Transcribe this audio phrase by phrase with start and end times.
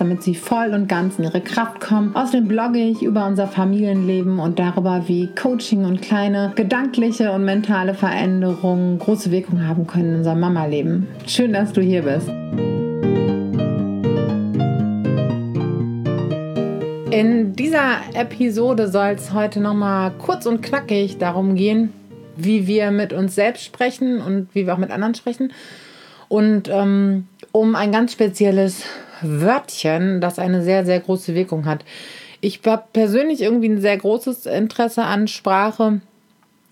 [0.00, 2.16] damit sie voll und ganz in ihre Kraft kommen.
[2.16, 7.92] Außerdem blogge ich über unser Familienleben und darüber, wie Coaching und kleine gedankliche und mentale
[7.92, 11.06] Veränderungen große Wirkung haben können in unserem Mama-Leben.
[11.26, 12.28] Schön, dass du hier bist.
[17.10, 21.92] In dieser Episode soll es heute nochmal kurz und knackig darum gehen,
[22.36, 25.52] wie wir mit uns selbst sprechen und wie wir auch mit anderen sprechen.
[26.28, 28.84] Und ähm, um ein ganz spezielles
[29.22, 31.84] Wörtchen, das eine sehr, sehr große Wirkung hat.
[32.40, 36.00] Ich habe persönlich irgendwie ein sehr großes Interesse an Sprache.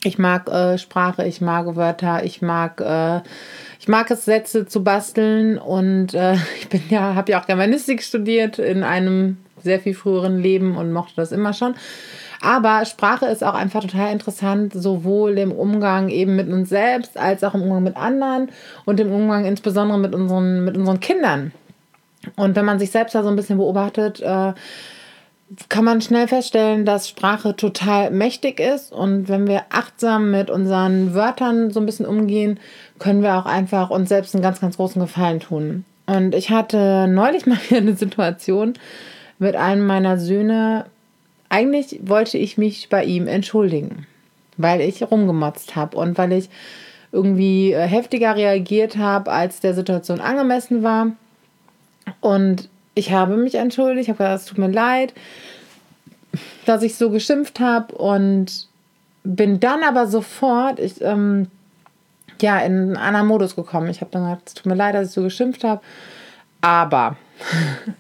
[0.05, 3.21] Ich mag äh, Sprache, ich mag Wörter, ich mag, äh,
[3.81, 8.03] ich mag es, Sätze zu basteln und äh, ich bin ja, habe ja auch Germanistik
[8.03, 11.75] studiert in einem sehr viel früheren Leben und mochte das immer schon.
[12.41, 17.43] Aber Sprache ist auch einfach total interessant, sowohl im Umgang eben mit uns selbst als
[17.43, 18.51] auch im Umgang mit anderen
[18.85, 21.53] und im Umgang insbesondere mit unseren, mit unseren Kindern.
[22.39, 24.55] Und wenn man sich selbst da so ein bisschen beobachtet, äh,
[25.69, 28.93] kann man schnell feststellen, dass Sprache total mächtig ist.
[28.93, 32.61] Und wenn wir achtsam mit unseren Wörtern so ein bisschen umgehen,
[32.99, 35.85] können wir auch einfach uns selbst einen ganz, ganz großen Gefallen tun.
[36.07, 38.75] Und ich hatte neulich mal wieder eine Situation
[39.39, 40.87] mit einem meiner Söhne,
[41.49, 44.07] eigentlich wollte ich mich bei ihm entschuldigen,
[44.57, 46.51] weil ich rumgemotzt habe und weil ich
[47.11, 51.13] irgendwie äh, heftiger reagiert habe, als der Situation angemessen war.
[52.21, 55.13] Und ich habe mich entschuldigt, ich habe gesagt, es tut mir leid,
[56.67, 58.67] dass ich so geschimpft habe und
[59.25, 61.49] bin dann aber sofort, ich, ähm,
[62.41, 63.89] ja, in einen anderen Modus gekommen.
[63.89, 65.81] Ich habe dann gesagt, es tut mir leid, dass ich so geschimpft habe,
[66.61, 67.17] aber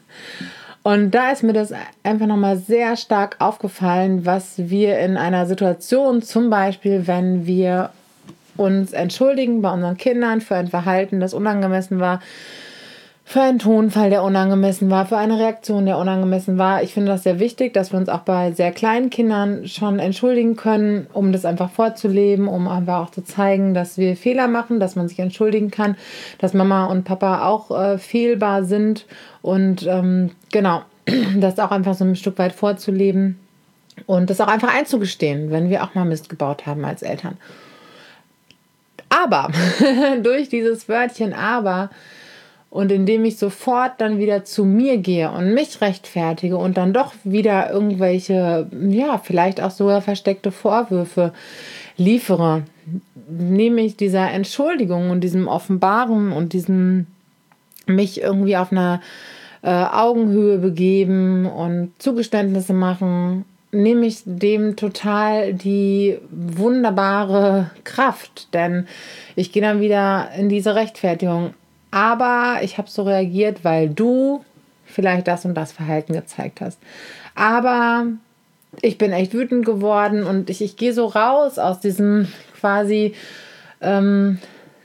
[0.82, 1.72] Und da ist mir das
[2.03, 7.91] einfach nochmal sehr stark aufgefallen, was wir in einer Situation, zum Beispiel, wenn wir
[8.56, 12.21] uns entschuldigen bei unseren Kindern für ein Verhalten, das unangemessen war,
[13.28, 16.83] für einen Tonfall, der unangemessen war, für eine Reaktion, der unangemessen war.
[16.83, 20.56] Ich finde das sehr wichtig, dass wir uns auch bei sehr kleinen Kindern schon entschuldigen
[20.56, 24.97] können, um das einfach vorzuleben, um einfach auch zu zeigen, dass wir Fehler machen, dass
[24.97, 25.94] man sich entschuldigen kann,
[26.38, 29.05] dass Mama und Papa auch äh, fehlbar sind
[29.43, 30.81] und ähm, genau,
[31.37, 33.38] das auch einfach so ein Stück weit vorzuleben
[34.06, 37.37] und das auch einfach einzugestehen, wenn wir auch mal Mist gebaut haben als Eltern.
[39.11, 39.50] Aber
[40.22, 41.91] durch dieses Wörtchen aber
[42.71, 47.15] und indem ich sofort dann wieder zu mir gehe und mich rechtfertige und dann doch
[47.25, 51.33] wieder irgendwelche, ja, vielleicht auch sogar versteckte Vorwürfe
[51.97, 52.65] liefere,
[53.29, 57.06] nehme ich dieser Entschuldigung und diesem Offenbaren und diesem
[57.87, 59.00] mich irgendwie auf einer
[59.62, 68.87] äh, Augenhöhe begeben und Zugeständnisse machen, nehme ich dem total die wunderbare Kraft, denn
[69.37, 71.55] ich gehe dann wieder in diese Rechtfertigung
[71.91, 74.44] aber ich habe so reagiert, weil du
[74.84, 76.78] vielleicht das und das Verhalten gezeigt hast.
[77.34, 78.06] Aber
[78.82, 82.28] ich bin echt wütend geworden und ich, ich gehe so raus aus diesem
[82.59, 83.15] quasi
[83.81, 84.38] ähm,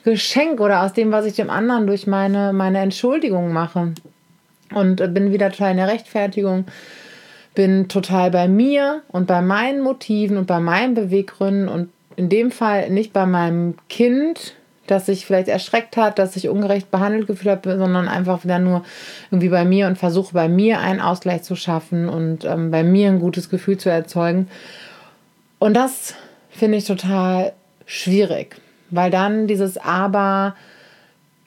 [0.04, 3.94] Geschenk oder aus dem, was ich dem anderen durch meine, meine Entschuldigung mache.
[4.74, 6.66] Und bin wieder total in der Rechtfertigung,
[7.54, 12.52] bin total bei mir und bei meinen Motiven und bei meinen Beweggründen und in dem
[12.52, 14.56] Fall nicht bei meinem Kind,
[14.88, 18.84] dass sich vielleicht erschreckt hat, dass ich ungerecht behandelt gefühlt habe, sondern einfach wieder nur
[19.32, 23.08] irgendwie bei mir und versuche bei mir einen Ausgleich zu schaffen und ähm, bei mir
[23.08, 24.50] ein gutes Gefühl zu erzeugen.
[25.60, 26.16] Und das
[26.50, 27.54] finde ich total
[27.86, 28.58] schwierig,
[28.90, 30.56] weil dann dieses Aber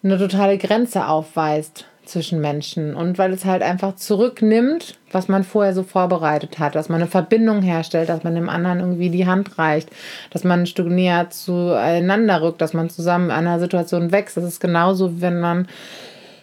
[0.03, 5.75] eine totale Grenze aufweist zwischen Menschen und weil es halt einfach zurücknimmt, was man vorher
[5.75, 9.59] so vorbereitet hat, dass man eine Verbindung herstellt, dass man dem anderen irgendwie die Hand
[9.59, 9.91] reicht,
[10.31, 14.37] dass man ein Stück näher zueinander rückt, dass man zusammen an einer Situation wächst.
[14.37, 15.69] Das ist genauso, wenn man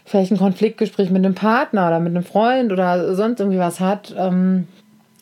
[0.06, 4.14] vielleicht ein Konfliktgespräch mit einem Partner oder mit einem Freund oder sonst irgendwie was hat,
[4.18, 4.68] ähm,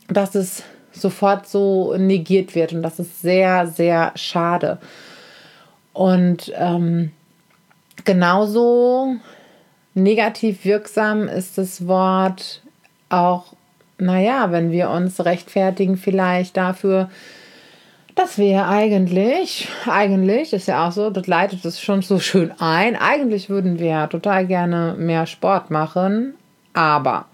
[0.08, 4.78] dass es sofort so negiert wird und das ist sehr, sehr schade.
[5.94, 7.12] Und ähm,
[8.06, 9.16] genauso
[9.94, 12.62] Negativ wirksam ist das Wort
[13.10, 13.54] auch,
[13.98, 17.10] naja, wenn wir uns rechtfertigen vielleicht dafür,
[18.16, 22.96] dass wir eigentlich, eigentlich ist ja auch so, das leitet es schon so schön ein.
[22.96, 26.36] Eigentlich würden wir total gerne mehr Sport machen,
[26.74, 27.26] aber.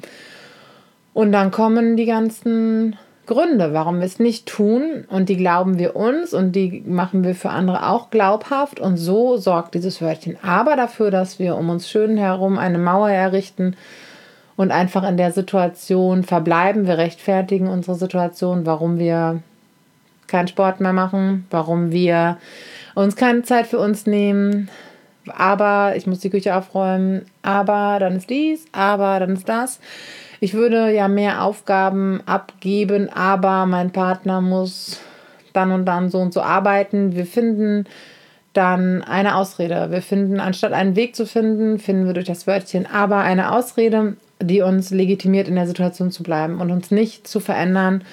[1.14, 2.96] Und dann kommen die ganzen
[3.28, 5.06] Gründe, warum wir es nicht tun.
[5.10, 8.80] Und die glauben wir uns und die machen wir für andere auch glaubhaft.
[8.80, 13.10] Und so sorgt dieses Wörtchen aber dafür, dass wir um uns schön herum eine Mauer
[13.10, 13.76] errichten
[14.56, 16.88] und einfach in der Situation verbleiben.
[16.88, 19.42] Wir rechtfertigen unsere Situation, warum wir
[20.26, 22.38] keinen Sport mehr machen, warum wir
[22.96, 24.70] uns keine Zeit für uns nehmen.
[25.36, 29.80] Aber ich muss die Küche aufräumen, aber dann ist dies, aber dann ist das.
[30.40, 35.00] Ich würde ja mehr Aufgaben abgeben, aber mein Partner muss
[35.54, 37.16] dann und dann so und so arbeiten.
[37.16, 37.86] Wir finden
[38.54, 39.92] dann eine Ausrede.
[39.92, 44.18] Wir finden, anstatt einen Weg zu finden, finden wir durch das Wörtchen aber eine Ausrede,
[44.42, 48.04] die uns legitimiert, in der Situation zu bleiben und uns nicht zu verändern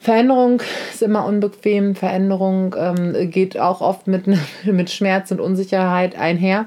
[0.00, 0.62] Veränderung
[0.92, 1.94] ist immer unbequem.
[1.94, 4.24] Veränderung ähm, geht auch oft mit,
[4.64, 6.66] mit Schmerz und Unsicherheit einher.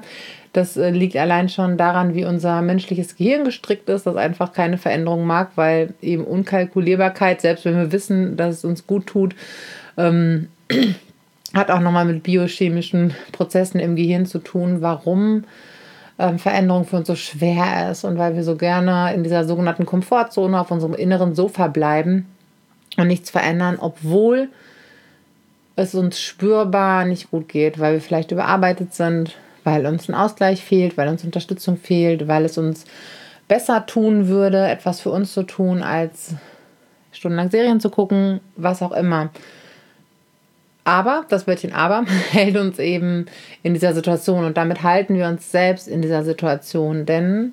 [0.52, 4.76] Das äh, liegt allein schon daran, wie unser menschliches Gehirn gestrickt ist, das einfach keine
[4.76, 9.34] Veränderung mag, weil eben Unkalkulierbarkeit, selbst wenn wir wissen, dass es uns gut tut,
[9.96, 10.48] ähm,
[11.54, 15.44] hat auch nochmal mit biochemischen Prozessen im Gehirn zu tun, warum
[16.18, 19.86] ähm, Veränderung für uns so schwer ist und weil wir so gerne in dieser sogenannten
[19.86, 22.26] Komfortzone auf unserem inneren Sofa bleiben
[22.98, 24.50] und nichts verändern, obwohl
[25.76, 30.64] es uns spürbar nicht gut geht, weil wir vielleicht überarbeitet sind, weil uns ein Ausgleich
[30.64, 32.84] fehlt, weil uns Unterstützung fehlt, weil es uns
[33.48, 36.34] besser tun würde, etwas für uns zu tun, als
[37.12, 39.30] stundenlang Serien zu gucken, was auch immer.
[40.84, 43.26] Aber, das Wörtchen aber, hält uns eben
[43.62, 47.52] in dieser Situation und damit halten wir uns selbst in dieser Situation, denn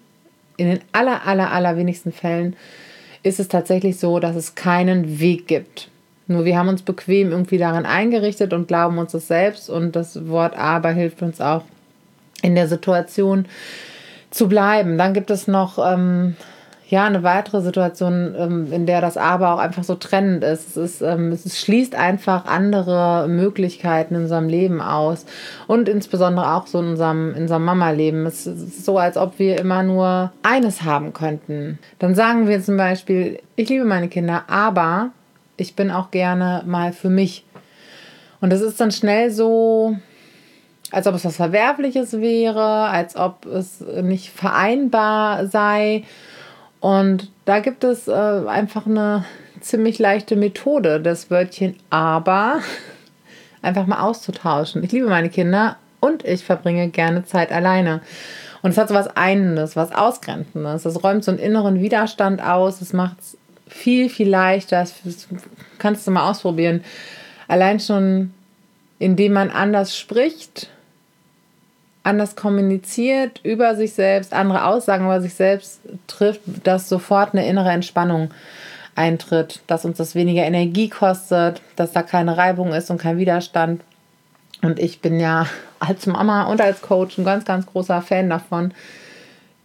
[0.58, 2.56] in den aller, aller, aller wenigsten Fällen
[3.24, 5.90] ist es tatsächlich so, dass es keinen Weg gibt.
[6.28, 10.28] Nur wir haben uns bequem irgendwie darin eingerichtet und glauben uns das selbst und das
[10.28, 11.64] Wort aber hilft uns auch
[12.42, 13.46] in der Situation
[14.32, 14.98] zu bleiben.
[14.98, 16.36] Dann gibt es noch ähm,
[16.90, 20.70] ja, eine weitere Situation, ähm, in der das Aber auch einfach so trennend ist.
[20.70, 25.26] Es, ist, ähm, es schließt einfach andere Möglichkeiten in unserem Leben aus
[25.68, 28.26] und insbesondere auch so in unserem, in unserem Mama-Leben.
[28.26, 31.78] Es ist so, als ob wir immer nur eines haben könnten.
[32.00, 35.12] Dann sagen wir zum Beispiel, ich liebe meine Kinder, aber
[35.58, 37.46] ich bin auch gerne mal für mich.
[38.42, 39.96] Und das ist dann schnell so,
[40.92, 46.04] als ob es was Verwerfliches wäre, als ob es nicht vereinbar sei.
[46.80, 49.26] Und da gibt es äh, einfach eine
[49.60, 52.60] ziemlich leichte Methode, das Wörtchen aber
[53.62, 54.84] einfach mal auszutauschen.
[54.84, 58.02] Ich liebe meine Kinder und ich verbringe gerne Zeit alleine.
[58.62, 60.86] Und es hat so was Einendes, was Ausgrenzendes.
[60.86, 62.82] Es räumt so einen inneren Widerstand aus.
[62.82, 63.38] Es macht es
[63.68, 64.80] viel, viel leichter.
[64.80, 65.28] Das
[65.78, 66.84] kannst du mal ausprobieren.
[67.48, 68.34] Allein schon,
[68.98, 70.70] indem man anders spricht
[72.10, 77.70] anders kommuniziert über sich selbst, andere Aussagen über sich selbst trifft, dass sofort eine innere
[77.70, 78.32] Entspannung
[78.96, 83.82] eintritt, dass uns das weniger Energie kostet, dass da keine Reibung ist und kein Widerstand.
[84.62, 85.46] Und ich bin ja
[85.80, 88.74] als Mama und als Coach ein ganz, ganz großer Fan davon,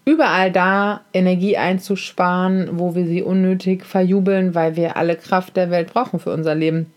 [0.05, 5.93] überall da Energie einzusparen, wo wir sie unnötig verjubeln, weil wir alle Kraft der Welt
[5.93, 6.93] brauchen für unser Leben.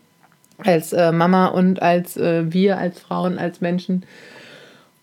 [0.58, 4.04] Als äh, Mama und als äh, wir, als Frauen, als Menschen.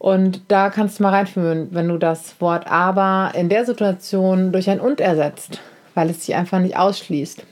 [0.04, 4.68] Und da kannst du mal reinführen, wenn du das Wort aber in der Situation durch
[4.68, 5.62] ein und ersetzt,
[5.94, 7.42] weil es sich einfach nicht ausschließt.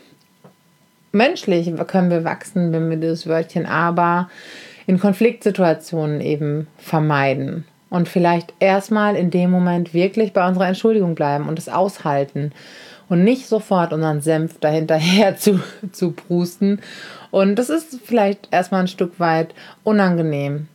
[1.13, 4.29] Menschlich können wir wachsen, wenn wir das Wörtchen aber
[4.87, 11.49] in Konfliktsituationen eben vermeiden und vielleicht erstmal in dem Moment wirklich bei unserer Entschuldigung bleiben
[11.49, 12.53] und es aushalten
[13.09, 15.59] und nicht sofort unseren Senf dahinterher zu,
[15.91, 16.83] zu prusten.
[17.31, 19.55] Und das ist vielleicht erstmal ein Stück weit
[19.85, 20.69] unangenehm.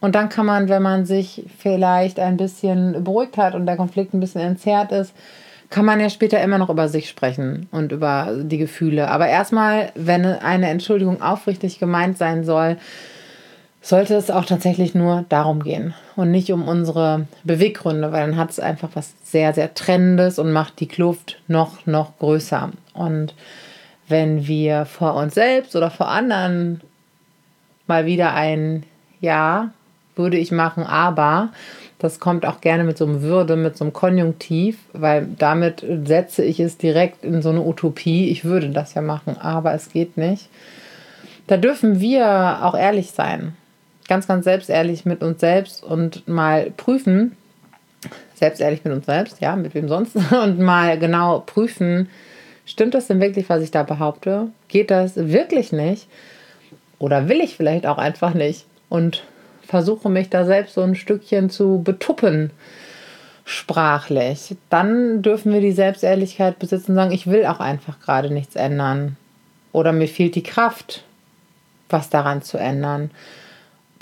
[0.00, 4.14] Und dann kann man, wenn man sich vielleicht ein bisschen beruhigt hat und der Konflikt
[4.14, 5.14] ein bisschen entzerrt ist,
[5.68, 9.08] kann man ja später immer noch über sich sprechen und über die Gefühle.
[9.08, 12.76] Aber erstmal, wenn eine Entschuldigung aufrichtig gemeint sein soll,
[13.82, 18.50] sollte es auch tatsächlich nur darum gehen und nicht um unsere Beweggründe, weil dann hat
[18.50, 22.70] es einfach was sehr, sehr Trennendes und macht die Kluft noch, noch größer.
[22.92, 23.34] Und
[24.08, 26.80] wenn wir vor uns selbst oder vor anderen
[27.86, 28.82] mal wieder ein
[29.20, 29.70] Ja
[30.20, 31.50] würde ich machen, aber
[31.98, 36.44] das kommt auch gerne mit so einem Würde, mit so einem Konjunktiv, weil damit setze
[36.44, 38.30] ich es direkt in so eine Utopie.
[38.30, 40.48] Ich würde das ja machen, aber es geht nicht.
[41.46, 43.54] Da dürfen wir auch ehrlich sein.
[44.08, 47.36] Ganz, ganz selbstehrlich mit uns selbst und mal prüfen,
[48.34, 52.08] selbstehrlich mit uns selbst, ja, mit wem sonst, und mal genau prüfen,
[52.64, 54.48] stimmt das denn wirklich, was ich da behaupte?
[54.68, 56.08] Geht das wirklich nicht?
[56.98, 59.22] Oder will ich vielleicht auch einfach nicht und
[59.70, 62.50] versuche mich da selbst so ein Stückchen zu betuppen
[63.44, 64.56] sprachlich.
[64.68, 69.16] Dann dürfen wir die Selbstehrlichkeit besitzen und sagen, ich will auch einfach gerade nichts ändern.
[69.70, 71.04] Oder mir fehlt die Kraft,
[71.88, 73.12] was daran zu ändern.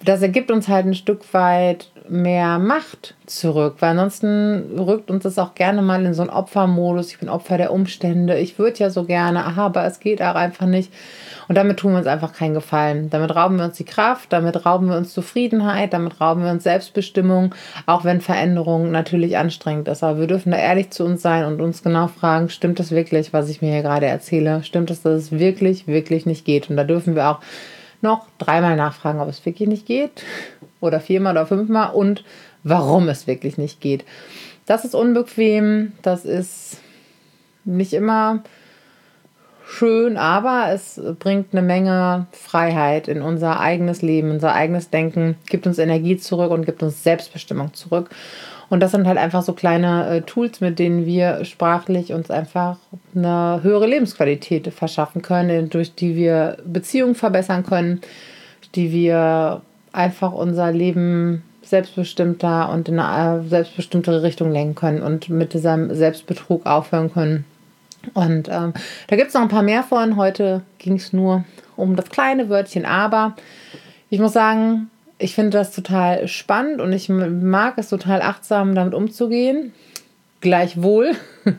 [0.03, 5.39] Das ergibt uns halt ein Stück weit mehr Macht zurück, weil ansonsten rückt uns das
[5.39, 7.11] auch gerne mal in so einen Opfermodus.
[7.11, 8.39] Ich bin Opfer der Umstände.
[8.39, 10.93] Ich würde ja so gerne, aha, aber es geht auch einfach nicht.
[11.49, 13.11] Und damit tun wir uns einfach keinen Gefallen.
[13.11, 16.65] Damit rauben wir uns die Kraft, damit rauben wir uns Zufriedenheit, damit rauben wir uns
[16.65, 17.55] Selbstbestimmung,
[17.87, 20.03] auch wenn Veränderung natürlich anstrengend ist.
[20.03, 23.33] Aber wir dürfen da ehrlich zu uns sein und uns genau fragen, stimmt das wirklich,
[23.33, 24.63] was ich mir hier gerade erzähle?
[24.63, 26.71] Stimmt es, dass es wirklich, wirklich nicht geht?
[26.71, 27.41] Und da dürfen wir auch
[28.01, 30.25] noch dreimal nachfragen, ob es wirklich nicht geht.
[30.81, 31.95] Oder viermal oder fünfmal.
[31.95, 32.25] Und
[32.63, 34.05] warum es wirklich nicht geht.
[34.67, 36.79] Das ist unbequem, das ist
[37.65, 38.43] nicht immer
[39.67, 45.67] schön, aber es bringt eine Menge Freiheit in unser eigenes Leben, unser eigenes Denken, gibt
[45.67, 48.11] uns Energie zurück und gibt uns Selbstbestimmung zurück.
[48.71, 52.77] Und das sind halt einfach so kleine äh, Tools, mit denen wir sprachlich uns einfach
[53.15, 58.01] eine höhere Lebensqualität verschaffen können, durch die wir Beziehungen verbessern können,
[58.75, 65.29] die wir einfach unser Leben selbstbestimmter und in eine äh, selbstbestimmtere Richtung lenken können und
[65.29, 67.45] mit diesem Selbstbetrug aufhören können.
[68.15, 68.73] Und ähm,
[69.09, 70.17] da gibt es noch ein paar mehr von.
[70.17, 71.45] Heute ging es nur
[71.77, 73.35] um das kleine Wörtchen aber.
[74.11, 78.95] Ich muss sagen, ich finde das total spannend und ich mag es total achtsam damit
[78.95, 79.73] umzugehen.
[80.41, 81.17] Gleichwohl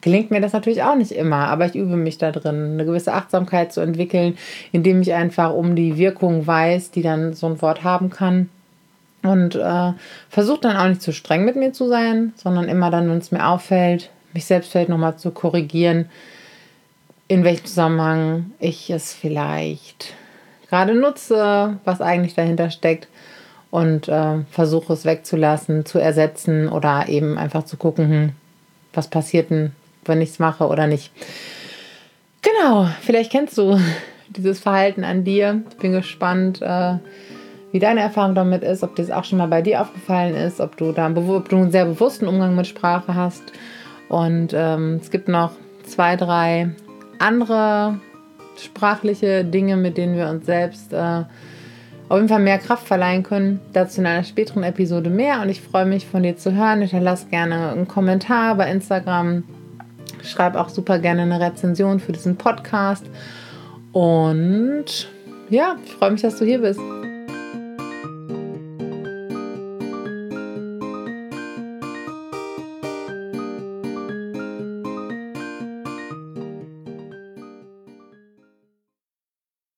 [0.00, 3.12] gelingt mir das natürlich auch nicht immer, aber ich übe mich da drin, eine gewisse
[3.12, 4.38] Achtsamkeit zu entwickeln,
[4.70, 8.48] indem ich einfach um die Wirkung weiß, die dann so ein Wort haben kann.
[9.22, 9.92] Und äh,
[10.30, 13.32] versuche dann auch nicht zu streng mit mir zu sein, sondern immer dann, wenn es
[13.32, 16.08] mir auffällt, mich selbst vielleicht nochmal zu korrigieren,
[17.28, 20.14] in welchem Zusammenhang ich es vielleicht
[20.70, 23.08] gerade nutze, was eigentlich dahinter steckt
[23.70, 28.32] und äh, versuche es wegzulassen, zu ersetzen oder eben einfach zu gucken, hm,
[28.94, 29.72] was passiert denn,
[30.04, 31.12] wenn ich es mache oder nicht.
[32.42, 33.78] Genau, vielleicht kennst du
[34.28, 35.62] dieses Verhalten an dir.
[35.70, 36.94] Ich bin gespannt, äh,
[37.72, 40.76] wie deine Erfahrung damit ist, ob das auch schon mal bei dir aufgefallen ist, ob
[40.76, 43.42] du da ob du einen sehr bewussten Umgang mit Sprache hast
[44.08, 45.52] und ähm, es gibt noch
[45.84, 46.70] zwei, drei
[47.18, 48.00] andere
[48.62, 51.24] sprachliche Dinge, mit denen wir uns selbst äh,
[52.08, 53.60] auf jeden Fall mehr Kraft verleihen können.
[53.72, 55.40] Dazu in einer späteren Episode mehr.
[55.42, 56.80] Und ich freue mich von dir zu hören.
[56.80, 59.44] Hinterlass gerne einen Kommentar bei Instagram.
[60.22, 63.04] Schreib auch super gerne eine Rezension für diesen Podcast.
[63.92, 65.08] Und
[65.50, 66.80] ja, ich freue mich, dass du hier bist.